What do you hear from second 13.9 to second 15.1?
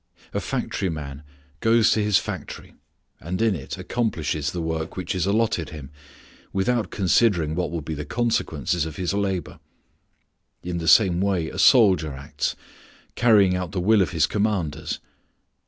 of his commanders.